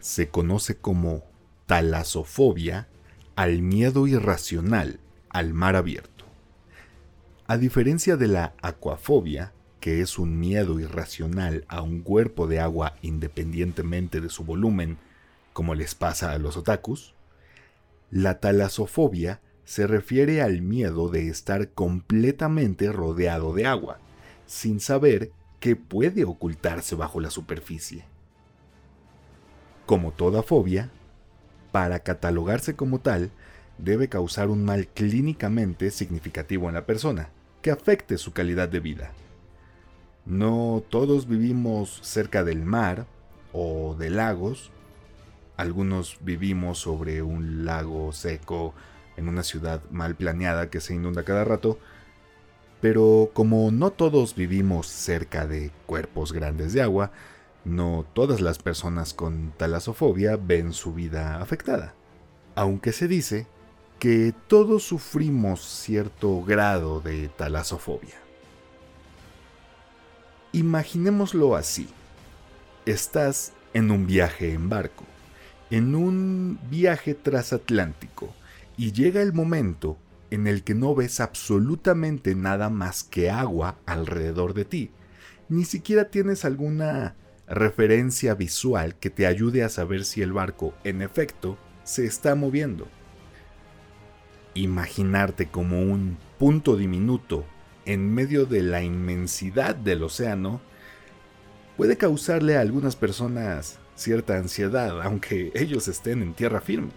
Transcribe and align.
se 0.00 0.28
conoce 0.28 0.76
como 0.76 1.24
talasofobia 1.66 2.88
al 3.36 3.62
miedo 3.62 4.06
irracional 4.06 5.00
al 5.28 5.54
mar 5.54 5.76
abierto. 5.76 6.24
A 7.46 7.56
diferencia 7.56 8.16
de 8.16 8.28
la 8.28 8.54
acuafobia, 8.62 9.52
que 9.80 10.00
es 10.00 10.18
un 10.18 10.38
miedo 10.38 10.78
irracional 10.80 11.64
a 11.68 11.82
un 11.82 12.00
cuerpo 12.02 12.46
de 12.46 12.60
agua 12.60 12.96
independientemente 13.02 14.20
de 14.20 14.28
su 14.28 14.44
volumen, 14.44 14.98
como 15.52 15.74
les 15.74 15.94
pasa 15.94 16.32
a 16.32 16.38
los 16.38 16.56
otakus, 16.56 17.14
la 18.10 18.40
talasofobia 18.40 19.40
se 19.64 19.86
refiere 19.86 20.42
al 20.42 20.62
miedo 20.62 21.08
de 21.08 21.28
estar 21.28 21.70
completamente 21.70 22.90
rodeado 22.90 23.54
de 23.54 23.66
agua, 23.66 23.98
sin 24.46 24.80
saber 24.80 25.30
qué 25.60 25.76
puede 25.76 26.24
ocultarse 26.24 26.96
bajo 26.96 27.20
la 27.20 27.30
superficie. 27.30 28.09
Como 29.90 30.12
toda 30.12 30.44
fobia, 30.44 30.88
para 31.72 31.98
catalogarse 31.98 32.76
como 32.76 33.00
tal, 33.00 33.32
debe 33.76 34.08
causar 34.08 34.48
un 34.48 34.64
mal 34.64 34.86
clínicamente 34.86 35.90
significativo 35.90 36.68
en 36.68 36.76
la 36.76 36.86
persona, 36.86 37.30
que 37.60 37.72
afecte 37.72 38.16
su 38.16 38.32
calidad 38.32 38.68
de 38.68 38.78
vida. 38.78 39.10
No 40.24 40.84
todos 40.90 41.26
vivimos 41.26 41.98
cerca 42.04 42.44
del 42.44 42.62
mar 42.62 43.06
o 43.52 43.96
de 43.98 44.10
lagos, 44.10 44.70
algunos 45.56 46.18
vivimos 46.20 46.78
sobre 46.78 47.22
un 47.22 47.64
lago 47.64 48.12
seco 48.12 48.74
en 49.16 49.26
una 49.26 49.42
ciudad 49.42 49.82
mal 49.90 50.14
planeada 50.14 50.70
que 50.70 50.80
se 50.80 50.94
inunda 50.94 51.24
cada 51.24 51.42
rato, 51.42 51.80
pero 52.80 53.32
como 53.32 53.72
no 53.72 53.90
todos 53.90 54.36
vivimos 54.36 54.86
cerca 54.86 55.48
de 55.48 55.72
cuerpos 55.86 56.32
grandes 56.32 56.74
de 56.74 56.80
agua, 56.80 57.10
no 57.64 58.06
todas 58.14 58.40
las 58.40 58.58
personas 58.58 59.14
con 59.14 59.52
talasofobia 59.56 60.36
ven 60.36 60.72
su 60.72 60.94
vida 60.94 61.40
afectada. 61.40 61.94
Aunque 62.54 62.92
se 62.92 63.08
dice 63.08 63.46
que 63.98 64.34
todos 64.48 64.82
sufrimos 64.82 65.60
cierto 65.60 66.42
grado 66.42 67.00
de 67.00 67.28
talasofobia. 67.28 68.16
Imaginémoslo 70.52 71.54
así. 71.54 71.88
Estás 72.86 73.52
en 73.74 73.90
un 73.90 74.06
viaje 74.06 74.52
en 74.52 74.68
barco, 74.68 75.04
en 75.70 75.94
un 75.94 76.58
viaje 76.70 77.14
transatlántico, 77.14 78.34
y 78.76 78.92
llega 78.92 79.20
el 79.20 79.32
momento 79.32 79.98
en 80.30 80.46
el 80.46 80.64
que 80.64 80.74
no 80.74 80.94
ves 80.94 81.20
absolutamente 81.20 82.34
nada 82.34 82.70
más 82.70 83.04
que 83.04 83.30
agua 83.30 83.76
alrededor 83.86 84.54
de 84.54 84.64
ti. 84.64 84.90
Ni 85.48 85.64
siquiera 85.64 86.10
tienes 86.10 86.44
alguna 86.44 87.14
referencia 87.50 88.34
visual 88.34 88.94
que 88.94 89.10
te 89.10 89.26
ayude 89.26 89.64
a 89.64 89.68
saber 89.68 90.04
si 90.04 90.22
el 90.22 90.32
barco, 90.32 90.72
en 90.84 91.02
efecto, 91.02 91.58
se 91.82 92.06
está 92.06 92.34
moviendo. 92.36 92.86
Imaginarte 94.54 95.48
como 95.48 95.82
un 95.82 96.16
punto 96.38 96.76
diminuto 96.76 97.44
en 97.86 98.14
medio 98.14 98.46
de 98.46 98.62
la 98.62 98.82
inmensidad 98.82 99.74
del 99.74 100.04
océano 100.04 100.60
puede 101.76 101.96
causarle 101.96 102.56
a 102.56 102.60
algunas 102.60 102.94
personas 102.94 103.78
cierta 103.96 104.36
ansiedad, 104.36 105.02
aunque 105.02 105.50
ellos 105.54 105.88
estén 105.88 106.22
en 106.22 106.34
tierra 106.34 106.60
firme. 106.60 106.90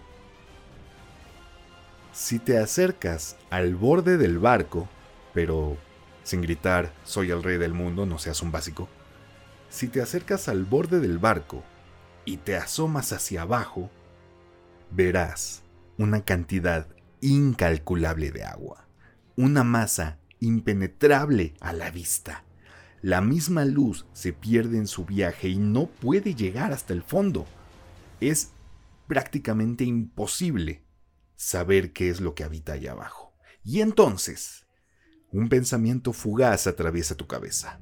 Si 2.12 2.38
te 2.38 2.58
acercas 2.58 3.36
al 3.50 3.74
borde 3.74 4.16
del 4.18 4.38
barco, 4.38 4.88
pero 5.32 5.76
sin 6.22 6.42
gritar 6.42 6.92
soy 7.02 7.30
el 7.30 7.42
rey 7.42 7.58
del 7.58 7.74
mundo, 7.74 8.06
no 8.06 8.18
seas 8.18 8.40
un 8.40 8.52
básico, 8.52 8.88
si 9.74 9.88
te 9.88 10.00
acercas 10.00 10.48
al 10.48 10.64
borde 10.64 11.00
del 11.00 11.18
barco 11.18 11.64
y 12.24 12.36
te 12.36 12.56
asomas 12.56 13.12
hacia 13.12 13.42
abajo, 13.42 13.90
verás 14.92 15.64
una 15.98 16.24
cantidad 16.24 16.86
incalculable 17.20 18.30
de 18.30 18.44
agua, 18.44 18.86
una 19.36 19.64
masa 19.64 20.20
impenetrable 20.38 21.54
a 21.58 21.72
la 21.72 21.90
vista. 21.90 22.44
La 23.02 23.20
misma 23.20 23.64
luz 23.64 24.06
se 24.12 24.32
pierde 24.32 24.78
en 24.78 24.86
su 24.86 25.06
viaje 25.06 25.48
y 25.48 25.58
no 25.58 25.86
puede 25.86 26.36
llegar 26.36 26.72
hasta 26.72 26.92
el 26.92 27.02
fondo. 27.02 27.44
Es 28.20 28.52
prácticamente 29.08 29.82
imposible 29.82 30.84
saber 31.34 31.92
qué 31.92 32.10
es 32.10 32.20
lo 32.20 32.36
que 32.36 32.44
habita 32.44 32.74
allá 32.74 32.92
abajo. 32.92 33.34
Y 33.64 33.80
entonces, 33.80 34.68
un 35.32 35.48
pensamiento 35.48 36.12
fugaz 36.12 36.68
atraviesa 36.68 37.16
tu 37.16 37.26
cabeza. 37.26 37.80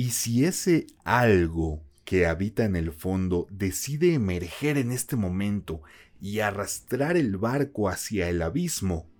Y 0.00 0.12
si 0.12 0.46
ese 0.46 0.86
algo 1.04 1.84
que 2.06 2.26
habita 2.26 2.64
en 2.64 2.74
el 2.74 2.90
fondo 2.90 3.46
decide 3.50 4.14
emerger 4.14 4.78
en 4.78 4.92
este 4.92 5.14
momento 5.14 5.82
y 6.18 6.40
arrastrar 6.40 7.18
el 7.18 7.36
barco 7.36 7.90
hacia 7.90 8.30
el 8.30 8.40
abismo, 8.40 9.10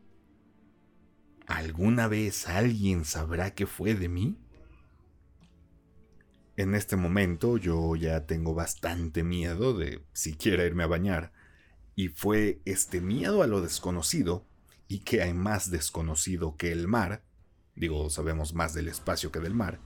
¿alguna 1.46 2.08
vez 2.08 2.48
alguien 2.48 3.04
sabrá 3.04 3.54
qué 3.54 3.66
fue 3.66 3.94
de 3.94 4.08
mí? 4.08 4.38
En 6.56 6.74
este 6.74 6.96
momento 6.96 7.58
yo 7.58 7.94
ya 7.94 8.24
tengo 8.24 8.54
bastante 8.54 9.22
miedo 9.22 9.76
de 9.76 10.02
siquiera 10.14 10.64
irme 10.64 10.84
a 10.84 10.86
bañar, 10.86 11.30
y 11.94 12.08
fue 12.08 12.62
este 12.64 13.02
miedo 13.02 13.42
a 13.42 13.46
lo 13.46 13.60
desconocido, 13.60 14.46
y 14.88 15.00
que 15.00 15.20
hay 15.20 15.34
más 15.34 15.70
desconocido 15.70 16.56
que 16.56 16.72
el 16.72 16.88
mar, 16.88 17.22
digo, 17.76 18.08
sabemos 18.08 18.54
más 18.54 18.72
del 18.72 18.88
espacio 18.88 19.30
que 19.30 19.40
del 19.40 19.54
mar, 19.54 19.78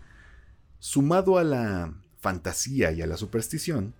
sumado 0.85 1.39
a 1.39 1.45
la 1.45 1.95
fantasía 2.19 2.93
y 2.93 3.01
a 3.01 3.07
la 3.07 3.17
superstición, 3.17 3.95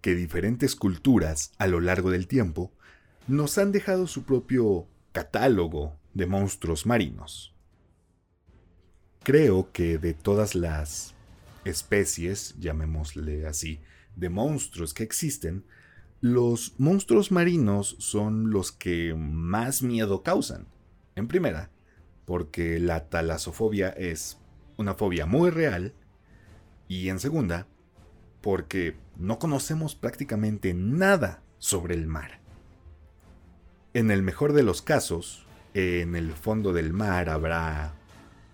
que 0.00 0.14
diferentes 0.14 0.76
culturas 0.76 1.50
a 1.58 1.66
lo 1.66 1.80
largo 1.80 2.12
del 2.12 2.28
tiempo 2.28 2.70
nos 3.26 3.58
han 3.58 3.72
dejado 3.72 4.06
su 4.06 4.22
propio 4.22 4.86
catálogo 5.10 5.98
de 6.14 6.26
monstruos 6.26 6.86
marinos. 6.86 7.52
Creo 9.24 9.72
que 9.72 9.98
de 9.98 10.14
todas 10.14 10.54
las 10.54 11.16
especies, 11.64 12.54
llamémosle 12.60 13.48
así, 13.48 13.80
de 14.14 14.28
monstruos 14.28 14.94
que 14.94 15.02
existen, 15.02 15.64
los 16.20 16.78
monstruos 16.78 17.32
marinos 17.32 17.96
son 17.98 18.52
los 18.52 18.70
que 18.70 19.16
más 19.16 19.82
miedo 19.82 20.22
causan. 20.22 20.68
En 21.16 21.26
primera, 21.26 21.72
porque 22.24 22.78
la 22.78 23.08
talasofobia 23.08 23.88
es 23.88 24.38
una 24.76 24.94
fobia 24.94 25.26
muy 25.26 25.50
real, 25.50 25.94
y 26.88 27.08
en 27.08 27.18
segunda, 27.18 27.66
porque 28.40 28.96
no 29.16 29.38
conocemos 29.38 29.94
prácticamente 29.94 30.74
nada 30.74 31.42
sobre 31.58 31.94
el 31.94 32.06
mar. 32.06 32.40
En 33.94 34.10
el 34.10 34.22
mejor 34.22 34.52
de 34.52 34.62
los 34.62 34.82
casos, 34.82 35.46
en 35.74 36.14
el 36.14 36.32
fondo 36.32 36.72
del 36.72 36.92
mar 36.92 37.28
habrá 37.28 37.94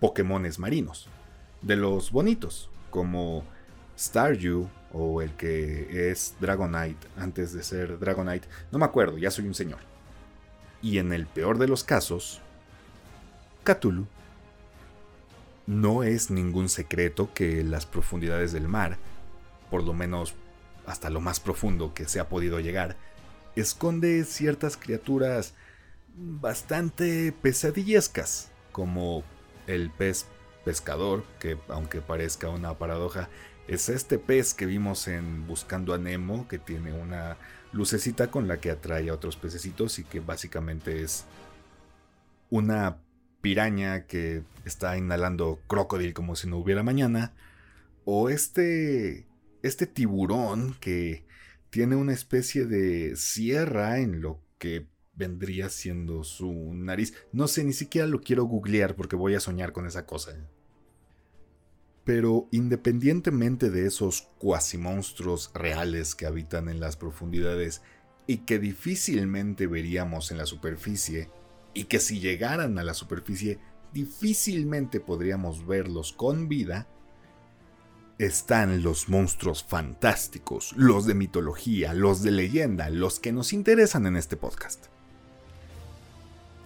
Pokémones 0.01 0.59
marinos, 0.59 1.09
de 1.61 1.77
los 1.77 2.11
bonitos, 2.11 2.71
como 2.91 3.45
Staryu 3.99 4.69
o 4.93 5.23
el 5.23 5.33
que 5.33 6.11
es 6.11 6.35
Dragonite 6.41 7.07
antes 7.17 7.53
de 7.53 7.63
ser 7.63 7.99
Dragonite, 7.99 8.49
no 8.71 8.79
me 8.79 8.85
acuerdo, 8.85 9.19
ya 9.19 9.31
soy 9.31 9.47
un 9.47 9.55
señor. 9.55 9.81
Y 10.81 10.99
en 10.99 11.13
el 11.13 11.27
peor 11.27 11.59
de 11.59 11.69
los 11.69 11.85
casos, 11.85 12.41
Cthulhu. 13.65 14.07
No 15.67 16.03
es 16.03 16.31
ningún 16.31 16.69
secreto 16.69 17.33
que 17.35 17.63
las 17.63 17.87
profundidades 17.87 18.53
del 18.53 18.69
mar, 18.69 18.99
por 19.71 19.85
lo 19.85 19.93
menos 19.93 20.35
hasta 20.87 21.11
lo 21.11 21.21
más 21.21 21.41
profundo 21.41 21.95
que 21.95 22.09
se 22.09 22.21
ha 22.21 22.29
podido 22.29 22.59
llegar, 22.61 22.97
esconde 23.55 24.25
ciertas 24.25 24.77
criaturas 24.77 25.55
bastante 26.15 27.33
pesadillescas, 27.33 28.51
como 28.73 29.23
el 29.67 29.91
pez 29.91 30.27
pescador, 30.65 31.25
que 31.39 31.59
aunque 31.69 32.01
parezca 32.01 32.49
una 32.49 32.77
paradoja, 32.79 33.29
es 33.69 33.89
este 33.89 34.19
pez 34.19 34.55
que 34.55 34.67
vimos 34.67 35.07
en 35.09 35.47
Buscando 35.47 35.95
a 35.95 35.99
Nemo, 35.99 36.49
que 36.49 36.59
tiene 36.59 36.93
una 36.93 37.37
lucecita 37.73 38.31
con 38.31 38.49
la 38.49 38.61
que 38.61 38.71
atrae 38.71 39.09
a 39.09 39.15
otros 39.15 39.37
pececitos 39.37 39.99
y 39.99 40.05
que 40.05 40.21
básicamente 40.21 41.03
es 41.03 41.25
una 42.51 42.99
piraña 43.43 44.07
que 44.07 44.45
está 44.65 44.97
inhalando 44.97 45.61
crocodile 45.67 46.15
como 46.15 46.37
si 46.37 46.49
no 46.49 46.57
hubiera 46.57 46.83
mañana, 46.83 47.35
o 48.05 48.31
este 48.31 49.27
este 49.63 49.87
tiburón 49.87 50.75
que 50.81 51.25
tiene 51.71 51.97
una 51.97 52.13
especie 52.13 52.67
de 52.67 53.17
sierra 53.17 53.99
en 53.99 54.21
lo 54.21 54.41
que 54.59 54.87
vendría 55.15 55.69
siendo 55.69 56.25
su 56.25 56.75
nariz. 56.75 57.15
No 57.33 57.49
sé, 57.49 57.65
ni 57.65 57.73
siquiera 57.73 58.07
lo 58.07 58.21
quiero 58.21 58.45
googlear 58.45 58.95
porque 58.97 59.17
voy 59.17 59.35
a 59.35 59.41
soñar 59.41 59.73
con 59.73 59.87
esa 59.87 60.05
cosa. 60.05 60.37
Pero 62.05 62.49
independientemente 62.51 63.71
de 63.71 63.87
esos 63.87 64.29
cuasimonstruos 64.39 65.53
reales 65.55 66.15
que 66.15 66.27
habitan 66.27 66.69
en 66.69 66.81
las 66.81 66.97
profundidades 66.97 67.83
y 68.27 68.39
que 68.39 68.59
difícilmente 68.59 69.67
veríamos 69.67 70.31
en 70.31 70.39
la 70.39 70.47
superficie, 70.47 71.31
y 71.75 71.85
que 71.85 72.01
si 72.01 72.21
llegaran 72.21 72.79
a 72.79 72.85
la 72.85 72.95
superficie 72.95 73.59
difícilmente 73.93 75.01
podríamos 75.01 75.67
verlos 75.67 76.13
con 76.13 76.49
vida, 76.49 76.87
están 78.19 78.83
los 78.83 79.09
monstruos 79.09 79.65
fantásticos, 79.65 80.73
los 80.77 81.07
de 81.07 81.15
mitología, 81.15 81.93
los 81.93 82.23
de 82.23 82.31
leyenda, 82.31 82.89
los 82.91 83.19
que 83.19 83.33
nos 83.33 83.53
interesan 83.53 84.07
en 84.07 84.17
este 84.17 84.37
podcast. 84.37 84.87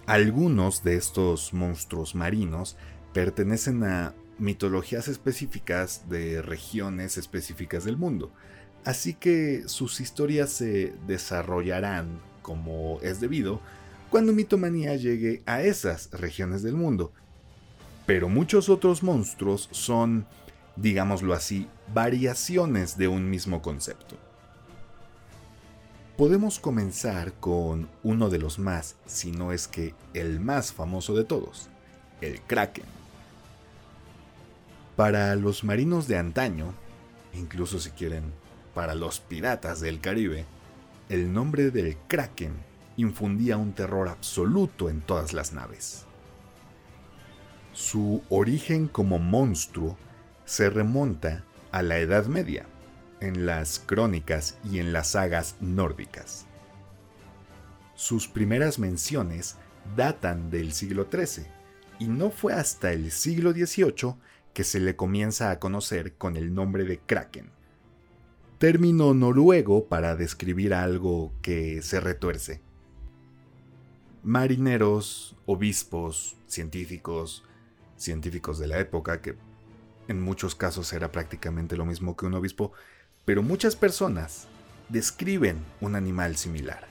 Algunos 0.05 0.83
de 0.83 0.95
estos 0.95 1.53
monstruos 1.53 2.15
marinos 2.15 2.77
pertenecen 3.13 3.83
a 3.83 4.13
mitologías 4.37 5.07
específicas 5.07 6.07
de 6.09 6.41
regiones 6.41 7.17
específicas 7.17 7.83
del 7.83 7.97
mundo, 7.97 8.31
así 8.85 9.13
que 9.13 9.63
sus 9.65 9.99
historias 9.99 10.51
se 10.51 10.93
desarrollarán 11.07 12.21
como 12.41 12.99
es 13.01 13.19
debido 13.19 13.59
cuando 14.09 14.33
Mitomanía 14.33 14.95
llegue 14.95 15.43
a 15.45 15.61
esas 15.61 16.09
regiones 16.11 16.63
del 16.63 16.75
mundo. 16.75 17.11
Pero 18.05 18.29
muchos 18.29 18.69
otros 18.69 19.03
monstruos 19.03 19.67
son, 19.71 20.25
digámoslo 20.75 21.33
así, 21.33 21.67
variaciones 21.93 22.97
de 22.97 23.07
un 23.07 23.29
mismo 23.29 23.61
concepto. 23.61 24.17
Podemos 26.15 26.59
comenzar 26.59 27.33
con 27.33 27.89
uno 28.01 28.29
de 28.29 28.39
los 28.39 28.59
más, 28.59 28.95
si 29.05 29.31
no 29.31 29.51
es 29.51 29.67
que 29.67 29.93
el 30.13 30.39
más 30.39 30.73
famoso 30.73 31.13
de 31.13 31.25
todos, 31.25 31.69
el 32.21 32.41
Kraken. 32.41 32.85
Para 34.95 35.35
los 35.35 35.63
marinos 35.63 36.07
de 36.07 36.17
antaño, 36.17 36.73
incluso 37.35 37.79
si 37.79 37.91
quieren, 37.91 38.23
para 38.73 38.95
los 38.95 39.19
piratas 39.19 39.79
del 39.79 39.99
Caribe, 39.99 40.45
el 41.09 41.31
nombre 41.33 41.69
del 41.69 41.97
Kraken 42.07 42.53
infundía 42.97 43.57
un 43.57 43.73
terror 43.73 44.09
absoluto 44.09 44.89
en 44.89 45.01
todas 45.01 45.33
las 45.33 45.53
naves. 45.53 46.05
Su 47.73 48.23
origen 48.29 48.87
como 48.87 49.19
monstruo 49.19 49.97
se 50.45 50.69
remonta 50.69 51.43
a 51.71 51.83
la 51.83 51.99
Edad 51.99 52.25
Media, 52.25 52.65
en 53.19 53.45
las 53.45 53.79
crónicas 53.79 54.57
y 54.63 54.79
en 54.79 54.93
las 54.93 55.11
sagas 55.11 55.55
nórdicas. 55.59 56.45
Sus 57.95 58.27
primeras 58.27 58.79
menciones 58.79 59.57
datan 59.95 60.49
del 60.49 60.73
siglo 60.73 61.07
XIII 61.11 61.45
y 61.99 62.07
no 62.07 62.29
fue 62.29 62.53
hasta 62.53 62.91
el 62.91 63.11
siglo 63.11 63.51
XVIII 63.51 64.15
que 64.53 64.63
se 64.63 64.79
le 64.79 64.95
comienza 64.95 65.51
a 65.51 65.59
conocer 65.59 66.13
con 66.13 66.35
el 66.35 66.53
nombre 66.53 66.83
de 66.83 66.99
Kraken, 66.99 67.51
término 68.57 69.13
noruego 69.13 69.85
para 69.85 70.15
describir 70.15 70.73
algo 70.73 71.31
que 71.41 71.81
se 71.83 71.99
retuerce. 71.99 72.66
Marineros, 74.23 75.35
obispos, 75.45 76.35
científicos, 76.47 77.43
científicos 77.97 78.59
de 78.59 78.67
la 78.67 78.79
época, 78.79 79.21
que 79.21 79.35
en 80.07 80.21
muchos 80.21 80.55
casos 80.55 80.91
era 80.93 81.11
prácticamente 81.11 81.77
lo 81.77 81.85
mismo 81.85 82.15
que 82.15 82.25
un 82.25 82.33
obispo, 82.33 82.71
pero 83.25 83.43
muchas 83.43 83.75
personas 83.75 84.47
describen 84.89 85.57
un 85.81 85.95
animal 85.95 86.37
similar. 86.37 86.87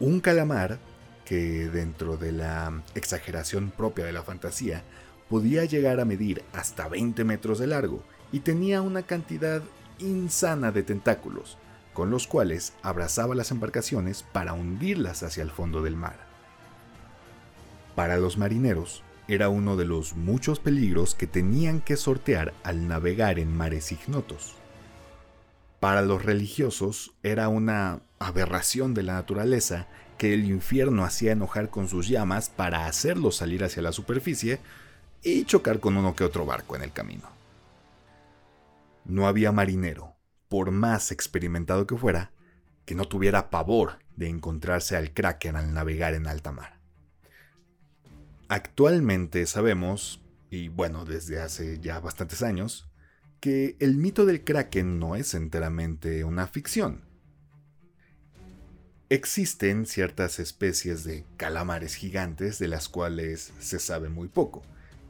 Un 0.00 0.20
calamar 0.20 0.78
que 1.24 1.68
dentro 1.68 2.16
de 2.16 2.32
la 2.32 2.82
exageración 2.94 3.70
propia 3.70 4.04
de 4.04 4.12
la 4.12 4.22
fantasía 4.22 4.82
podía 5.28 5.64
llegar 5.64 6.00
a 6.00 6.04
medir 6.04 6.42
hasta 6.52 6.88
20 6.88 7.22
metros 7.24 7.58
de 7.60 7.68
largo 7.68 8.02
y 8.32 8.40
tenía 8.40 8.82
una 8.82 9.02
cantidad 9.02 9.62
insana 10.00 10.72
de 10.72 10.82
tentáculos, 10.82 11.56
con 12.00 12.08
los 12.08 12.26
cuales 12.26 12.72
abrazaba 12.82 13.34
las 13.34 13.50
embarcaciones 13.50 14.22
para 14.22 14.54
hundirlas 14.54 15.22
hacia 15.22 15.42
el 15.42 15.50
fondo 15.50 15.82
del 15.82 15.96
mar. 15.96 16.16
Para 17.94 18.16
los 18.16 18.38
marineros, 18.38 19.02
era 19.28 19.50
uno 19.50 19.76
de 19.76 19.84
los 19.84 20.16
muchos 20.16 20.60
peligros 20.60 21.14
que 21.14 21.26
tenían 21.26 21.82
que 21.82 21.98
sortear 21.98 22.54
al 22.64 22.88
navegar 22.88 23.38
en 23.38 23.54
mares 23.54 23.92
ignotos. 23.92 24.54
Para 25.78 26.00
los 26.00 26.24
religiosos 26.24 27.12
era 27.22 27.50
una 27.50 28.00
aberración 28.18 28.94
de 28.94 29.02
la 29.02 29.12
naturaleza 29.12 29.86
que 30.16 30.32
el 30.32 30.46
infierno 30.46 31.04
hacía 31.04 31.32
enojar 31.32 31.68
con 31.68 31.86
sus 31.86 32.08
llamas 32.08 32.48
para 32.48 32.86
hacerlos 32.86 33.36
salir 33.36 33.62
hacia 33.62 33.82
la 33.82 33.92
superficie 33.92 34.58
y 35.22 35.44
chocar 35.44 35.80
con 35.80 35.98
uno 35.98 36.16
que 36.16 36.24
otro 36.24 36.46
barco 36.46 36.76
en 36.76 36.82
el 36.82 36.92
camino. 36.92 37.28
No 39.04 39.28
había 39.28 39.52
marinero, 39.52 40.09
por 40.50 40.72
más 40.72 41.12
experimentado 41.12 41.86
que 41.86 41.96
fuera, 41.96 42.32
que 42.84 42.96
no 42.96 43.04
tuviera 43.04 43.50
pavor 43.50 44.00
de 44.16 44.28
encontrarse 44.28 44.96
al 44.96 45.14
kraken 45.14 45.54
al 45.54 45.72
navegar 45.72 46.12
en 46.12 46.26
alta 46.26 46.50
mar. 46.50 46.80
Actualmente 48.48 49.46
sabemos, 49.46 50.20
y 50.50 50.66
bueno, 50.66 51.04
desde 51.04 51.40
hace 51.40 51.78
ya 51.78 52.00
bastantes 52.00 52.42
años, 52.42 52.90
que 53.38 53.76
el 53.78 53.96
mito 53.96 54.26
del 54.26 54.42
kraken 54.42 54.98
no 54.98 55.14
es 55.14 55.34
enteramente 55.34 56.24
una 56.24 56.48
ficción. 56.48 57.04
Existen 59.08 59.86
ciertas 59.86 60.40
especies 60.40 61.04
de 61.04 61.24
calamares 61.36 61.94
gigantes 61.94 62.58
de 62.58 62.66
las 62.66 62.88
cuales 62.88 63.52
se 63.60 63.78
sabe 63.78 64.08
muy 64.08 64.26
poco, 64.26 64.62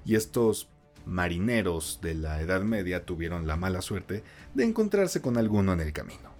y 0.04 0.16
estos 0.16 0.69
marineros 1.06 2.00
de 2.02 2.14
la 2.14 2.41
Edad 2.41 2.62
Media 2.62 3.05
tuvieron 3.05 3.47
la 3.47 3.56
mala 3.56 3.82
suerte 3.82 4.23
de 4.55 4.64
encontrarse 4.64 5.20
con 5.20 5.37
alguno 5.37 5.73
en 5.73 5.81
el 5.81 5.93
camino. 5.93 6.31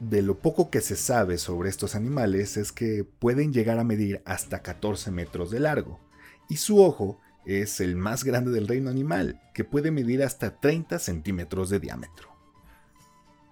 De 0.00 0.22
lo 0.22 0.38
poco 0.38 0.70
que 0.70 0.80
se 0.80 0.96
sabe 0.96 1.36
sobre 1.36 1.68
estos 1.68 1.94
animales 1.94 2.56
es 2.56 2.72
que 2.72 3.04
pueden 3.04 3.52
llegar 3.52 3.78
a 3.78 3.84
medir 3.84 4.22
hasta 4.24 4.62
14 4.62 5.10
metros 5.10 5.50
de 5.50 5.60
largo, 5.60 6.00
y 6.48 6.56
su 6.56 6.82
ojo 6.82 7.20
es 7.44 7.80
el 7.80 7.96
más 7.96 8.24
grande 8.24 8.50
del 8.50 8.66
reino 8.66 8.90
animal, 8.90 9.40
que 9.52 9.64
puede 9.64 9.90
medir 9.90 10.22
hasta 10.22 10.58
30 10.58 10.98
centímetros 10.98 11.68
de 11.68 11.80
diámetro. 11.80 12.30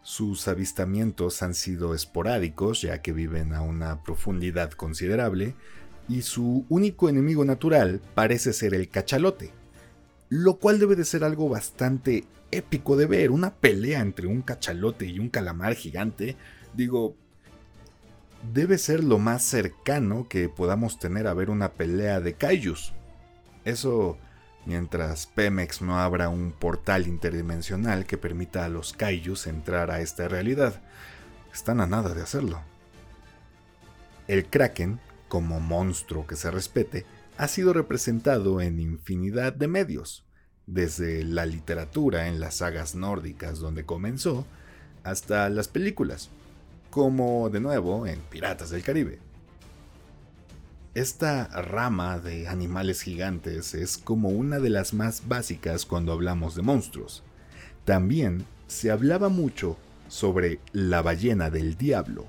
Sus 0.03 0.49
avistamientos 0.49 1.43
han 1.43 1.55
sido 1.55 1.95
esporádicos, 1.95 2.81
ya 2.81 3.03
que 3.03 3.13
viven 3.13 3.53
a 3.53 3.61
una 3.61 4.03
profundidad 4.03 4.71
considerable, 4.71 5.55
y 6.09 6.23
su 6.23 6.65
único 6.71 7.11
enemigo 7.11 7.45
natural 7.45 8.01
parece 8.15 8.55
ser 8.55 8.73
el 8.73 8.89
cachalote, 8.89 9.53
lo 10.29 10.59
cual 10.59 10.79
debe 10.79 10.97
de 10.97 11.05
ser 11.05 11.25
algo 11.25 11.49
bastante 11.49 12.25
épico 12.51 12.97
de 12.97 13.07
ver, 13.07 13.31
una 13.31 13.55
pelea 13.55 14.01
entre 14.01 14.27
un 14.27 14.43
cachalote 14.43 15.07
y 15.07 15.19
un 15.19 15.29
calamar 15.29 15.75
gigante, 15.75 16.37
digo, 16.75 17.15
debe 18.53 18.79
ser 18.79 19.05
lo 19.05 19.19
más 19.19 19.43
cercano 19.43 20.29
que 20.29 20.49
podamos 20.49 20.99
tener 20.99 21.27
a 21.27 21.35
ver 21.35 21.51
una 21.51 21.73
pelea 21.73 22.21
de 22.21 22.35
kaijus. 22.35 22.93
Eso 23.65 24.19
mientras 24.65 25.27
Pemex 25.27 25.83
no 25.83 25.99
abra 25.99 26.29
un 26.29 26.53
portal 26.53 27.07
interdimensional 27.07 28.07
que 28.07 28.19
permita 28.19 28.65
a 28.65 28.69
los 28.69 28.93
kaijus 28.93 29.47
entrar 29.47 29.91
a 29.91 30.01
esta 30.01 30.29
realidad. 30.29 30.81
Están 31.53 31.81
a 31.81 31.87
nada 31.87 32.15
de 32.15 32.23
hacerlo. 32.23 32.61
El 34.27 34.47
kraken, 34.47 35.01
como 35.29 35.59
monstruo 35.61 36.27
que 36.27 36.37
se 36.37 36.51
respete, 36.51 37.07
ha 37.39 37.47
sido 37.47 37.73
representado 37.73 38.61
en 38.61 38.81
infinidad 38.81 39.53
de 39.53 39.69
medios, 39.69 40.25
desde 40.67 41.23
la 41.23 41.47
literatura 41.47 42.27
en 42.27 42.41
las 42.41 42.57
sagas 42.57 42.97
nórdicas 42.97 43.61
donde 43.61 43.87
comenzó, 43.87 44.45
hasta 45.05 45.49
las 45.49 45.69
películas, 45.69 46.31
como 46.91 47.49
de 47.49 47.61
nuevo 47.61 48.09
en 48.09 48.19
Piratas 48.23 48.71
del 48.71 48.83
Caribe. 48.83 49.21
Esta 50.95 51.47
rama 51.63 52.19
de 52.19 52.49
animales 52.49 53.03
gigantes 53.03 53.73
es 53.73 53.99
como 53.99 54.31
una 54.31 54.59
de 54.59 54.71
las 54.71 54.93
más 54.93 55.29
básicas 55.29 55.87
cuando 55.87 56.13
hablamos 56.13 56.57
de 56.57 56.63
monstruos. 56.63 57.23
También 57.85 58.47
se 58.67 58.91
hablaba 58.91 59.29
mucho 59.29 59.77
sobre 60.09 60.59
la 60.73 61.03
ballena 61.03 61.51
del 61.51 61.77
diablo, 61.77 62.27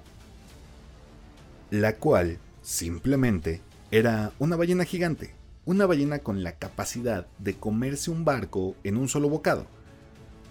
la 1.72 1.96
cual 1.96 2.38
simplemente 2.62 3.62
era 3.92 4.32
una 4.38 4.56
ballena 4.56 4.86
gigante, 4.86 5.34
una 5.66 5.86
ballena 5.86 6.20
con 6.20 6.44
la 6.44 6.54
capacidad 6.54 7.28
de 7.40 7.56
comerse 7.56 8.12
un 8.12 8.24
barco 8.24 8.76
en 8.84 8.98
un 8.98 9.10
solo 9.10 9.30
bocado. 9.30 9.66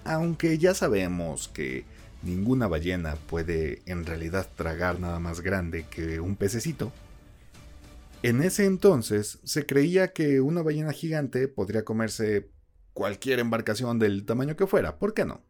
Aunque 0.05 0.59
ya 0.59 0.75
sabemos 0.75 1.49
que 1.49 1.85
ninguna 2.23 2.67
ballena 2.67 3.15
puede 3.15 3.83
en 3.87 4.05
realidad 4.05 4.49
tragar 4.57 4.99
nada 4.99 5.21
más 5.21 5.41
grande 5.41 5.87
que 5.89 6.19
un 6.19 6.35
pececito, 6.35 6.93
en 8.25 8.43
ese 8.43 8.65
entonces 8.67 9.39
se 9.45 9.65
creía 9.65 10.13
que 10.13 10.41
una 10.41 10.63
ballena 10.63 10.93
gigante 10.93 11.47
podría 11.47 11.85
comerse 11.85 12.51
cualquier 12.93 13.39
embarcación 13.39 14.01
del 14.01 14.25
tamaño 14.25 14.57
que 14.57 14.67
fuera, 14.67 14.99
¿por 14.99 15.15
qué 15.15 15.25
no? 15.25 15.45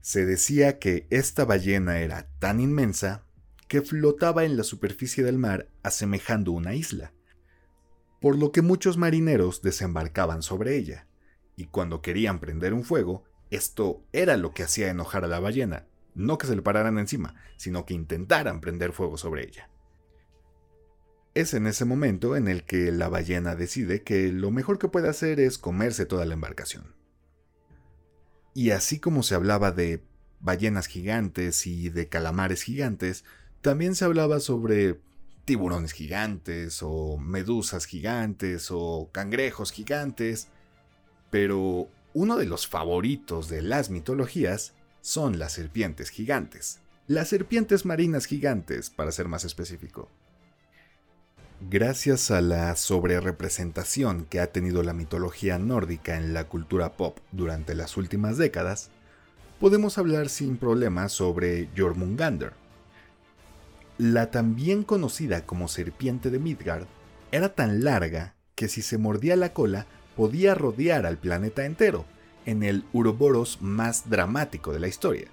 Se 0.00 0.26
decía 0.26 0.80
que 0.80 1.06
esta 1.10 1.44
ballena 1.44 2.00
era 2.00 2.26
tan 2.40 2.58
inmensa 2.58 3.24
que 3.68 3.82
flotaba 3.82 4.44
en 4.44 4.56
la 4.56 4.64
superficie 4.64 5.24
del 5.24 5.38
mar 5.38 5.68
asemejando 5.82 6.52
una 6.52 6.74
isla, 6.74 7.12
por 8.20 8.38
lo 8.38 8.52
que 8.52 8.62
muchos 8.62 8.96
marineros 8.96 9.62
desembarcaban 9.62 10.42
sobre 10.42 10.76
ella, 10.76 11.06
y 11.56 11.66
cuando 11.66 12.02
querían 12.02 12.40
prender 12.40 12.74
un 12.74 12.84
fuego, 12.84 13.24
esto 13.50 14.02
era 14.12 14.36
lo 14.36 14.52
que 14.52 14.62
hacía 14.62 14.90
enojar 14.90 15.24
a 15.24 15.28
la 15.28 15.40
ballena, 15.40 15.86
no 16.14 16.38
que 16.38 16.46
se 16.46 16.56
le 16.56 16.62
pararan 16.62 16.98
encima, 16.98 17.34
sino 17.56 17.84
que 17.84 17.94
intentaran 17.94 18.60
prender 18.60 18.92
fuego 18.92 19.16
sobre 19.18 19.46
ella. 19.46 19.70
Es 21.34 21.52
en 21.52 21.66
ese 21.66 21.84
momento 21.84 22.36
en 22.36 22.48
el 22.48 22.64
que 22.64 22.92
la 22.92 23.08
ballena 23.08 23.56
decide 23.56 24.02
que 24.02 24.30
lo 24.30 24.50
mejor 24.50 24.78
que 24.78 24.88
puede 24.88 25.08
hacer 25.08 25.40
es 25.40 25.58
comerse 25.58 26.06
toda 26.06 26.24
la 26.24 26.34
embarcación. 26.34 26.94
Y 28.54 28.70
así 28.70 29.00
como 29.00 29.24
se 29.24 29.34
hablaba 29.34 29.72
de 29.72 30.04
ballenas 30.38 30.86
gigantes 30.86 31.66
y 31.66 31.88
de 31.88 32.08
calamares 32.08 32.62
gigantes, 32.62 33.24
también 33.64 33.94
se 33.94 34.04
hablaba 34.04 34.40
sobre 34.40 35.00
tiburones 35.46 35.92
gigantes 35.92 36.80
o 36.82 37.16
medusas 37.16 37.86
gigantes 37.86 38.68
o 38.70 39.08
cangrejos 39.10 39.72
gigantes. 39.72 40.48
Pero 41.30 41.88
uno 42.12 42.36
de 42.36 42.44
los 42.44 42.66
favoritos 42.66 43.48
de 43.48 43.62
las 43.62 43.88
mitologías 43.88 44.74
son 45.00 45.38
las 45.38 45.52
serpientes 45.52 46.10
gigantes. 46.10 46.80
Las 47.06 47.28
serpientes 47.28 47.86
marinas 47.86 48.26
gigantes, 48.26 48.90
para 48.90 49.12
ser 49.12 49.28
más 49.28 49.46
específico. 49.46 50.10
Gracias 51.62 52.30
a 52.30 52.42
la 52.42 52.76
sobrerepresentación 52.76 54.26
que 54.26 54.40
ha 54.40 54.52
tenido 54.52 54.82
la 54.82 54.92
mitología 54.92 55.58
nórdica 55.58 56.18
en 56.18 56.34
la 56.34 56.44
cultura 56.48 56.98
pop 56.98 57.16
durante 57.32 57.74
las 57.74 57.96
últimas 57.96 58.36
décadas, 58.36 58.90
podemos 59.58 59.96
hablar 59.96 60.28
sin 60.28 60.58
problema 60.58 61.08
sobre 61.08 61.70
Jormungander. 61.74 62.63
La 63.98 64.30
también 64.32 64.82
conocida 64.82 65.46
como 65.46 65.68
serpiente 65.68 66.30
de 66.30 66.40
Midgard 66.40 66.86
era 67.30 67.54
tan 67.54 67.84
larga 67.84 68.34
que 68.56 68.68
si 68.68 68.82
se 68.82 68.98
mordía 68.98 69.36
la 69.36 69.52
cola 69.52 69.86
podía 70.16 70.54
rodear 70.54 71.06
al 71.06 71.18
planeta 71.18 71.64
entero, 71.64 72.04
en 72.46 72.62
el 72.62 72.84
Uroboros 72.92 73.62
más 73.62 74.10
dramático 74.10 74.72
de 74.72 74.80
la 74.80 74.88
historia. 74.88 75.28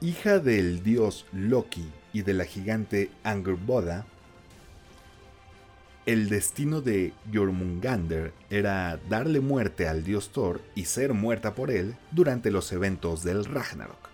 Hija 0.00 0.38
del 0.38 0.82
dios 0.82 1.26
Loki 1.32 1.90
y 2.12 2.22
de 2.22 2.34
la 2.34 2.44
gigante 2.44 3.10
Angerboda, 3.24 4.06
el 6.06 6.28
destino 6.28 6.80
de 6.80 7.12
Jormungander 7.32 8.32
era 8.48 8.98
darle 9.08 9.40
muerte 9.40 9.88
al 9.88 10.04
dios 10.04 10.30
Thor 10.30 10.62
y 10.74 10.84
ser 10.84 11.12
muerta 11.12 11.54
por 11.54 11.70
él 11.70 11.96
durante 12.12 12.50
los 12.50 12.72
eventos 12.72 13.22
del 13.24 13.44
Ragnarok. 13.44 14.07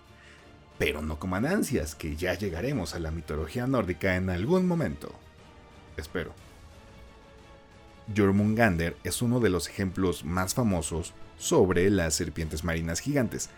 Pero 0.77 1.01
no 1.01 1.19
coman 1.19 1.45
ansias, 1.45 1.95
que 1.95 2.15
ya 2.15 2.33
llegaremos 2.33 2.95
a 2.95 2.99
la 2.99 3.11
mitología 3.11 3.65
nórdica 3.67 4.15
en 4.15 4.29
algún 4.29 4.67
momento. 4.67 5.13
Espero. 5.97 6.33
Jormungander 8.15 8.95
es 9.03 9.21
uno 9.21 9.39
de 9.39 9.49
los 9.49 9.67
ejemplos 9.67 10.25
más 10.25 10.53
famosos 10.53 11.13
sobre 11.37 11.89
las 11.89 12.13
serpientes 12.13 12.63
marinas 12.63 12.99
gigantes, 12.99 13.49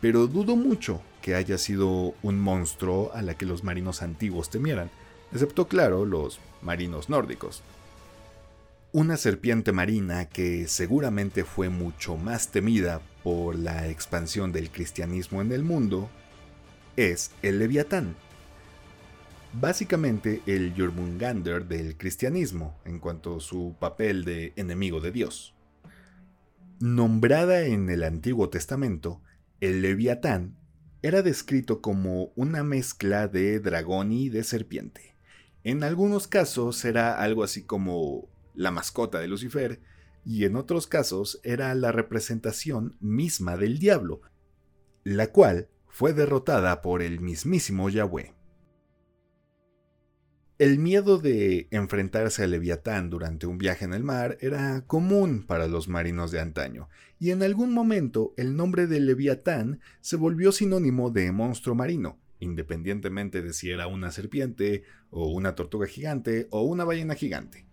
pero 0.00 0.26
dudo 0.26 0.56
mucho 0.56 1.00
que 1.22 1.34
haya 1.34 1.58
sido 1.58 2.14
un 2.22 2.38
monstruo 2.38 3.10
a 3.14 3.22
la 3.22 3.34
que 3.34 3.46
los 3.46 3.64
marinos 3.64 4.02
antiguos 4.02 4.50
temieran, 4.50 4.90
excepto 5.32 5.66
claro 5.66 6.04
los 6.04 6.38
marinos 6.62 7.08
nórdicos. 7.08 7.62
Una 8.92 9.16
serpiente 9.16 9.72
marina 9.72 10.26
que 10.26 10.66
seguramente 10.68 11.44
fue 11.44 11.68
mucho 11.68 12.16
más 12.16 12.48
temida 12.48 13.00
por 13.22 13.56
la 13.56 13.88
expansión 13.88 14.52
del 14.52 14.70
cristianismo 14.70 15.42
en 15.42 15.52
el 15.52 15.62
mundo 15.62 16.08
es 16.98 17.30
el 17.42 17.60
leviatán. 17.60 18.16
Básicamente 19.52 20.42
el 20.46 20.74
Jormungander 20.76 21.64
del 21.66 21.96
cristianismo 21.96 22.76
en 22.84 22.98
cuanto 22.98 23.36
a 23.36 23.40
su 23.40 23.76
papel 23.78 24.24
de 24.24 24.52
enemigo 24.56 25.00
de 25.00 25.12
Dios. 25.12 25.54
Nombrada 26.80 27.66
en 27.66 27.88
el 27.88 28.02
Antiguo 28.02 28.50
Testamento, 28.50 29.22
el 29.60 29.80
leviatán 29.80 30.56
era 31.00 31.22
descrito 31.22 31.80
como 31.80 32.32
una 32.34 32.64
mezcla 32.64 33.28
de 33.28 33.60
dragón 33.60 34.10
y 34.10 34.28
de 34.28 34.42
serpiente. 34.42 35.14
En 35.62 35.84
algunos 35.84 36.26
casos 36.26 36.84
era 36.84 37.20
algo 37.20 37.44
así 37.44 37.62
como 37.62 38.28
la 38.56 38.72
mascota 38.72 39.20
de 39.20 39.28
Lucifer, 39.28 39.80
y 40.24 40.46
en 40.46 40.56
otros 40.56 40.88
casos 40.88 41.40
era 41.44 41.72
la 41.76 41.92
representación 41.92 42.96
misma 42.98 43.56
del 43.56 43.78
diablo, 43.78 44.20
la 45.04 45.28
cual 45.28 45.68
fue 45.88 46.12
derrotada 46.12 46.82
por 46.82 47.02
el 47.02 47.20
mismísimo 47.20 47.88
Yahweh. 47.88 48.34
El 50.58 50.80
miedo 50.80 51.18
de 51.18 51.68
enfrentarse 51.70 52.42
al 52.42 52.50
leviatán 52.50 53.10
durante 53.10 53.46
un 53.46 53.58
viaje 53.58 53.84
en 53.84 53.94
el 53.94 54.02
mar 54.02 54.38
era 54.40 54.84
común 54.88 55.44
para 55.46 55.68
los 55.68 55.88
marinos 55.88 56.32
de 56.32 56.40
antaño, 56.40 56.88
y 57.20 57.30
en 57.30 57.44
algún 57.44 57.72
momento 57.72 58.34
el 58.36 58.56
nombre 58.56 58.88
de 58.88 58.98
leviatán 58.98 59.80
se 60.00 60.16
volvió 60.16 60.50
sinónimo 60.50 61.10
de 61.10 61.30
monstruo 61.30 61.76
marino, 61.76 62.18
independientemente 62.40 63.40
de 63.40 63.52
si 63.52 63.70
era 63.70 63.86
una 63.86 64.10
serpiente, 64.10 64.82
o 65.10 65.28
una 65.28 65.54
tortuga 65.54 65.86
gigante, 65.86 66.48
o 66.50 66.62
una 66.62 66.84
ballena 66.84 67.14
gigante. 67.14 67.68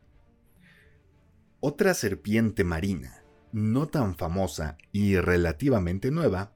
Otra 1.59 1.95
serpiente 1.95 2.63
marina, 2.63 3.23
no 3.51 3.87
tan 3.87 4.15
famosa 4.15 4.77
y 4.91 5.17
relativamente 5.17 6.11
nueva, 6.11 6.54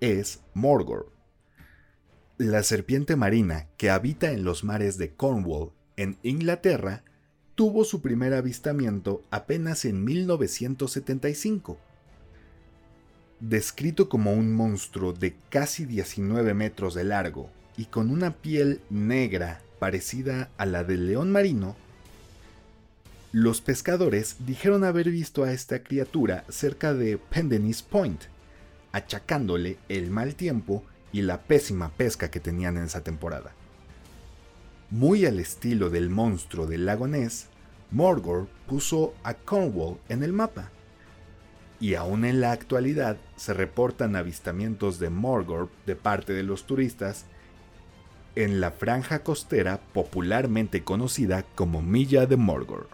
es 0.00 0.40
Morgor. 0.54 1.12
La 2.36 2.62
serpiente 2.62 3.16
marina 3.16 3.66
que 3.76 3.90
habita 3.90 4.30
en 4.32 4.44
los 4.44 4.62
mares 4.64 4.96
de 4.98 5.14
Cornwall, 5.14 5.72
en 5.96 6.18
Inglaterra, 6.22 7.02
tuvo 7.54 7.84
su 7.84 8.00
primer 8.00 8.34
avistamiento 8.34 9.24
apenas 9.30 9.84
en 9.84 10.04
1975. 10.04 11.78
Descrito 13.40 14.08
como 14.08 14.32
un 14.32 14.52
monstruo 14.52 15.12
de 15.12 15.34
casi 15.48 15.84
19 15.84 16.54
metros 16.54 16.94
de 16.94 17.04
largo 17.04 17.50
y 17.76 17.86
con 17.86 18.10
una 18.10 18.36
piel 18.36 18.80
negra 18.90 19.60
parecida 19.80 20.50
a 20.56 20.66
la 20.66 20.84
del 20.84 21.08
león 21.08 21.32
marino, 21.32 21.74
los 23.32 23.60
pescadores 23.60 24.36
dijeron 24.46 24.84
haber 24.84 25.10
visto 25.10 25.44
a 25.44 25.52
esta 25.52 25.82
criatura 25.82 26.44
cerca 26.48 26.94
de 26.94 27.18
Pendennis 27.18 27.82
Point, 27.82 28.22
achacándole 28.92 29.78
el 29.88 30.10
mal 30.10 30.34
tiempo 30.34 30.84
y 31.12 31.22
la 31.22 31.42
pésima 31.42 31.90
pesca 31.90 32.30
que 32.30 32.40
tenían 32.40 32.76
en 32.76 32.84
esa 32.84 33.02
temporada. 33.02 33.52
Muy 34.90 35.26
al 35.26 35.38
estilo 35.38 35.90
del 35.90 36.10
monstruo 36.10 36.66
del 36.66 36.86
lago 36.86 37.06
Ness, 37.06 37.48
Morgor 37.90 38.48
puso 38.66 39.14
a 39.22 39.34
Cornwall 39.34 39.98
en 40.08 40.22
el 40.22 40.32
mapa. 40.32 40.70
Y 41.80 41.94
aún 41.94 42.24
en 42.24 42.40
la 42.40 42.52
actualidad 42.52 43.18
se 43.36 43.54
reportan 43.54 44.16
avistamientos 44.16 44.98
de 44.98 45.10
Morgor 45.10 45.68
de 45.86 45.94
parte 45.94 46.32
de 46.32 46.42
los 46.42 46.66
turistas 46.66 47.26
en 48.34 48.60
la 48.60 48.70
franja 48.70 49.20
costera 49.20 49.80
popularmente 49.92 50.84
conocida 50.84 51.44
como 51.54 51.82
Milla 51.82 52.26
de 52.26 52.36
Morgor. 52.36 52.88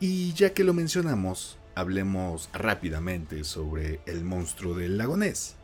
Y 0.00 0.32
ya 0.34 0.52
que 0.52 0.64
lo 0.64 0.74
mencionamos, 0.74 1.56
hablemos 1.74 2.48
rápidamente 2.52 3.44
sobre 3.44 4.00
el 4.06 4.24
monstruo 4.24 4.74
del 4.74 4.98
lago 4.98 5.16
Ness. 5.16 5.56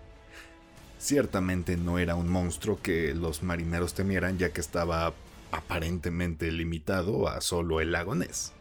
Ciertamente 0.98 1.76
no 1.76 1.98
era 1.98 2.14
un 2.14 2.28
monstruo 2.28 2.80
que 2.82 3.14
los 3.14 3.42
marineros 3.42 3.94
temieran 3.94 4.38
ya 4.38 4.50
que 4.50 4.60
estaba 4.60 5.14
aparentemente 5.50 6.50
limitado 6.52 7.28
a 7.28 7.40
solo 7.40 7.80
el 7.80 7.92
lago 7.92 8.14
Ness. 8.14 8.52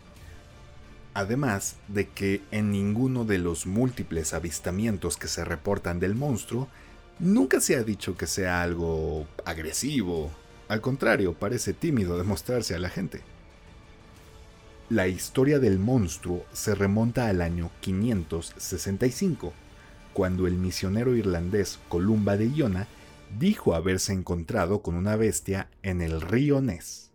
Además 1.13 1.75
de 1.87 2.07
que 2.07 2.41
en 2.51 2.71
ninguno 2.71 3.25
de 3.25 3.39
los 3.39 3.65
múltiples 3.65 4.33
avistamientos 4.33 5.17
que 5.17 5.27
se 5.27 5.43
reportan 5.43 5.99
del 5.99 6.15
monstruo, 6.15 6.69
nunca 7.19 7.59
se 7.59 7.75
ha 7.75 7.83
dicho 7.83 8.15
que 8.15 8.27
sea 8.27 8.61
algo 8.61 9.27
agresivo. 9.43 10.31
Al 10.67 10.81
contrario, 10.81 11.33
parece 11.33 11.73
tímido 11.73 12.17
de 12.17 12.23
mostrarse 12.23 12.75
a 12.75 12.79
la 12.79 12.89
gente. 12.89 13.21
La 14.89 15.07
historia 15.07 15.59
del 15.59 15.77
monstruo 15.77 16.47
se 16.51 16.73
remonta 16.73 17.27
al 17.27 17.43
año 17.43 17.69
565, 17.81 19.53
cuando 20.13 20.47
el 20.47 20.55
misionero 20.55 21.15
irlandés 21.15 21.77
Columba 21.89 22.37
de 22.37 22.51
Iona 22.51 22.87
dijo 23.37 23.75
haberse 23.75 24.13
encontrado 24.13 24.81
con 24.81 24.95
una 24.95 25.15
bestia 25.15 25.69
en 25.83 26.01
el 26.01 26.21
río 26.21 26.59
Ness. 26.59 27.11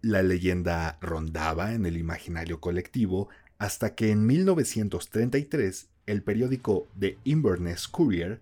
La 0.00 0.22
leyenda 0.22 0.96
rondaba 1.00 1.74
en 1.74 1.86
el 1.86 1.96
imaginario 1.96 2.60
colectivo 2.60 3.28
hasta 3.58 3.96
que 3.96 4.12
en 4.12 4.24
1933 4.24 5.88
el 6.06 6.22
periódico 6.22 6.86
The 6.96 7.18
Inverness 7.24 7.88
Courier 7.88 8.40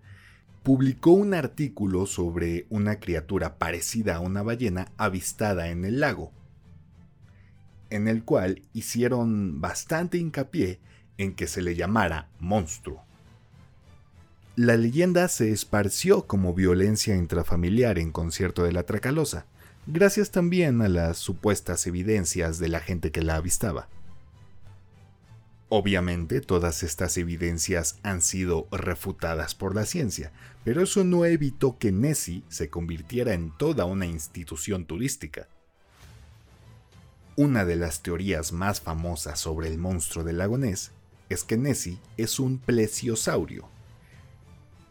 publicó 0.61 1.13
un 1.13 1.33
artículo 1.33 2.05
sobre 2.05 2.67
una 2.69 2.99
criatura 2.99 3.57
parecida 3.57 4.17
a 4.17 4.19
una 4.19 4.43
ballena 4.43 4.91
avistada 4.97 5.69
en 5.69 5.83
el 5.83 5.99
lago 5.99 6.31
en 7.89 8.07
el 8.07 8.23
cual 8.23 8.61
hicieron 8.73 9.61
bastante 9.61 10.17
hincapié 10.17 10.79
en 11.17 11.33
que 11.33 11.47
se 11.47 11.61
le 11.61 11.75
llamara 11.75 12.29
monstruo. 12.39 13.03
La 14.55 14.75
leyenda 14.75 15.27
se 15.27 15.51
esparció 15.51 16.25
como 16.25 16.53
violencia 16.53 17.15
intrafamiliar 17.15 17.99
en 17.99 18.11
concierto 18.11 18.63
de 18.63 18.71
la 18.71 18.83
Tracalosa, 18.83 19.45
gracias 19.85 20.31
también 20.31 20.81
a 20.81 20.89
las 20.89 21.17
supuestas 21.17 21.85
evidencias 21.85 22.57
de 22.57 22.67
la 22.67 22.79
gente 22.79 23.11
que 23.11 23.21
la 23.21 23.35
avistaba. 23.35 23.87
Obviamente 25.69 26.39
todas 26.39 26.81
estas 26.81 27.17
evidencias 27.17 27.99
han 28.01 28.21
sido 28.21 28.67
refutadas 28.71 29.53
por 29.53 29.75
la 29.75 29.85
ciencia, 29.85 30.31
pero 30.63 30.81
eso 30.81 31.03
no 31.03 31.25
evitó 31.25 31.77
que 31.77 31.91
Nessie 31.91 32.43
se 32.47 32.69
convirtiera 32.69 33.33
en 33.33 33.51
toda 33.57 33.85
una 33.85 34.05
institución 34.05 34.85
turística. 34.85 35.49
Una 37.39 37.65
de 37.65 37.75
las 37.75 38.01
teorías 38.01 38.51
más 38.51 38.81
famosas 38.81 39.39
sobre 39.39 39.67
el 39.67 39.77
monstruo 39.77 40.23
del 40.23 40.39
lago 40.39 40.57
Ness 40.57 40.89
es 41.29 41.43
que 41.43 41.55
Nessie 41.55 41.99
es 42.17 42.39
un 42.39 42.57
plesiosaurio, 42.57 43.69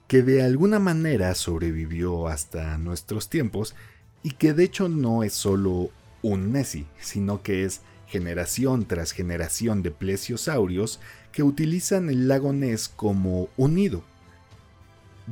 que 0.07 0.23
de 0.23 0.45
alguna 0.45 0.79
manera 0.79 1.35
sobrevivió 1.35 2.29
hasta 2.29 2.79
nuestros 2.79 3.29
tiempos 3.29 3.75
y 4.23 4.31
que 4.31 4.53
de 4.53 4.63
hecho 4.63 4.89
no 4.89 5.25
es 5.25 5.33
solo 5.33 5.91
un 6.23 6.53
Nessie, 6.53 6.87
sino 7.01 7.43
que 7.43 7.65
es 7.65 7.81
generación 8.07 8.87
tras 8.87 9.11
generación 9.11 9.83
de 9.83 9.91
plesiosaurios 9.91 11.01
que 11.33 11.43
utilizan 11.43 12.11
el 12.11 12.29
lago 12.29 12.53
Ness 12.53 12.89
como 12.89 13.49
un 13.57 13.75
nido. 13.75 14.05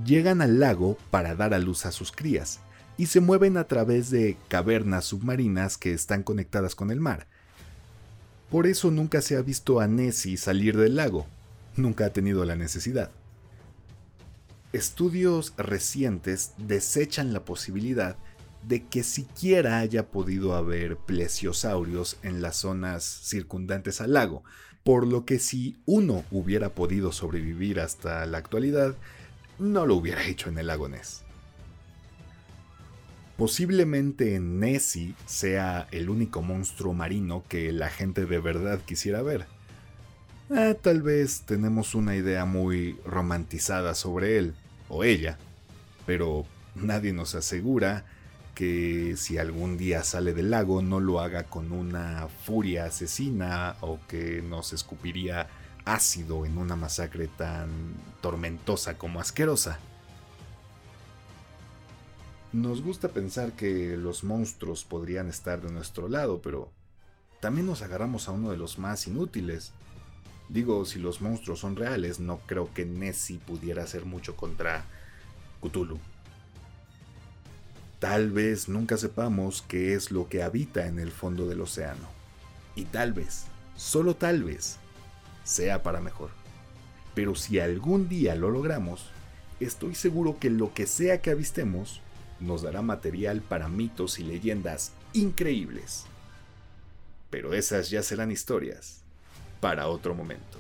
Llegan 0.05 0.43
al 0.43 0.59
lago 0.59 0.99
para 1.13 1.37
dar 1.37 1.55
a 1.55 1.61
luz 1.61 1.87
a 1.87 1.93
sus 1.93 2.11
crías 2.11 2.59
y 2.97 3.07
se 3.07 3.21
mueven 3.21 3.57
a 3.57 3.65
través 3.65 4.11
de 4.11 4.37
cavernas 4.49 5.07
submarinas 5.07 5.79
que 5.79 5.93
están 5.93 6.23
conectadas 6.23 6.75
con 6.75 6.91
el 6.91 7.01
mar. 7.01 7.27
Por 8.51 8.67
eso 8.67 8.91
nunca 8.91 9.21
se 9.21 9.37
ha 9.37 9.43
visto 9.43 9.81
a 9.81 9.89
Nessie 9.89 10.37
salir 10.37 10.77
del 10.77 10.97
lago, 10.97 11.27
nunca 11.77 12.07
ha 12.07 12.11
tenido 12.11 12.45
la 12.45 12.57
necesidad. 12.57 13.11
Estudios 14.73 15.55
recientes 15.57 16.53
desechan 16.59 17.33
la 17.33 17.45
posibilidad 17.45 18.17
de 18.67 18.85
que 18.87 19.03
siquiera 19.03 19.79
haya 19.79 20.09
podido 20.09 20.55
haber 20.55 20.97
plesiosaurios 20.97 22.17
en 22.23 22.43
las 22.43 22.57
zonas 22.57 23.05
circundantes 23.05 24.01
al 24.01 24.15
lago, 24.15 24.43
por 24.85 25.07
lo 25.07 25.25
que 25.25 25.39
si 25.39 25.77
uno 25.87 26.25
hubiera 26.31 26.71
podido 26.71 27.13
sobrevivir 27.13 27.81
hasta 27.81 28.25
la 28.27 28.39
actualidad, 28.39 28.95
no 29.59 29.87
lo 29.87 29.97
hubiera 29.97 30.27
hecho 30.27 30.49
en 30.49 30.59
el 30.59 30.69
lago 30.69 30.89
Ness. 30.89 31.24
Posiblemente 33.37 34.39
Nessie 34.39 35.15
sea 35.27 35.89
el 35.91 36.09
único 36.09 36.41
monstruo 36.41 36.95
marino 36.95 37.43
que 37.49 37.73
la 37.73 37.91
gente 37.91 38.27
de 38.27 38.39
verdad 38.39 38.81
quisiera 38.81 39.23
ver. 39.23 39.47
Ah, 40.51 40.75
tal 40.81 41.03
vez 41.03 41.43
tenemos 41.43 41.95
una 41.95 42.15
idea 42.15 42.45
muy 42.45 42.97
romantizada 43.05 43.95
sobre 43.95 44.39
él, 44.39 44.55
o 44.89 45.03
ella, 45.03 45.39
pero 46.07 46.45
nadie 46.77 47.13
nos 47.13 47.35
asegura 47.35 48.05
que 48.55 49.15
si 49.17 49.39
algún 49.39 49.77
día 49.77 50.05
sale 50.05 50.33
del 50.33 50.51
lago 50.51 50.81
no 50.81 51.01
lo 51.01 51.21
haga 51.21 51.45
con 51.45 51.73
una 51.73 52.29
furia 52.45 52.85
asesina 52.85 53.75
o 53.81 53.99
que 54.07 54.43
nos 54.43 54.73
escupiría 54.73 55.49
ácido 55.85 56.47
en 56.47 56.57
una 56.59 56.77
masacre 56.77 57.27
tan 57.27 57.69
tormentosa 58.21 58.97
como 58.97 59.21
asquerosa. 59.21 59.81
Nos 62.55 62.83
gusta 62.83 63.09
pensar 63.09 63.55
que 63.55 63.97
los 63.97 64.23
monstruos 64.23 64.85
podrían 64.85 65.29
estar 65.29 65.61
de 65.61 65.73
nuestro 65.73 66.09
lado, 66.09 66.41
pero 66.41 66.71
también 67.41 67.67
nos 67.67 67.83
agarramos 67.83 68.29
a 68.29 68.31
uno 68.31 68.53
de 68.53 68.57
los 68.57 68.79
más 68.79 69.09
inútiles. 69.09 69.73
Digo, 70.49 70.85
si 70.85 71.01
los 71.01 71.21
monstruos 71.21 71.59
son 71.59 71.75
reales, 71.75 72.21
no 72.21 72.39
creo 72.47 72.73
que 72.73 72.87
Nessie 72.87 73.39
pudiera 73.39 73.83
hacer 73.83 74.05
mucho 74.05 74.37
contra 74.37 74.85
Cthulhu. 75.63 75.99
Tal 77.99 78.31
vez 78.31 78.69
nunca 78.69 78.99
sepamos 78.99 79.65
qué 79.67 79.95
es 79.95 80.13
lo 80.13 80.29
que 80.29 80.45
habita 80.45 80.87
en 80.87 81.01
el 81.01 81.11
fondo 81.11 81.49
del 81.49 81.61
océano. 81.61 82.07
Y 82.77 82.85
tal 82.85 83.13
vez, 83.13 83.47
solo 83.75 84.15
tal 84.15 84.45
vez, 84.45 84.77
sea 85.43 85.83
para 85.83 86.01
mejor. 86.01 86.31
Pero 87.17 87.35
si 87.35 87.59
algún 87.59 88.09
día 88.09 88.37
lo 88.37 88.49
logramos, 88.49 89.11
estoy 89.59 89.97
seguro 89.97 90.39
que 90.39 90.51
lo 90.51 90.73
que 90.73 90.87
sea 90.87 91.21
que 91.21 91.33
avistemos 91.33 92.01
nos 92.41 92.63
dará 92.63 92.83
material 92.83 93.41
para 93.41 93.69
mitos 93.69 94.19
y 94.19 94.25
leyendas 94.25 94.93
increíbles. 95.13 96.07
Pero 97.31 97.55
esas 97.55 97.91
ya 97.91 98.03
serán 98.03 98.31
historias 98.31 99.03
para 99.61 99.89
otro 99.89 100.15
momento. 100.15 100.59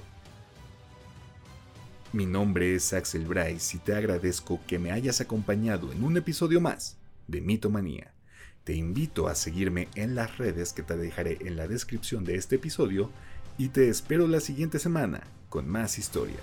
Mi 2.12 2.26
nombre 2.26 2.76
es 2.76 2.92
Axel 2.92 3.26
Bryce 3.26 3.76
y 3.76 3.80
te 3.80 3.94
agradezco 3.94 4.60
que 4.66 4.78
me 4.78 4.92
hayas 4.92 5.20
acompañado 5.20 5.92
en 5.92 6.04
un 6.04 6.16
episodio 6.16 6.60
más 6.60 6.96
de 7.26 7.40
Mitomanía. 7.40 8.12
Te 8.62 8.74
invito 8.74 9.26
a 9.28 9.34
seguirme 9.34 9.88
en 9.94 10.14
las 10.14 10.38
redes 10.38 10.72
que 10.72 10.82
te 10.82 10.96
dejaré 10.96 11.38
en 11.40 11.56
la 11.56 11.66
descripción 11.66 12.24
de 12.24 12.36
este 12.36 12.56
episodio 12.56 13.10
y 13.58 13.68
te 13.68 13.88
espero 13.88 14.26
la 14.26 14.40
siguiente 14.40 14.78
semana 14.78 15.22
con 15.48 15.68
más 15.68 15.98
historias. 15.98 16.40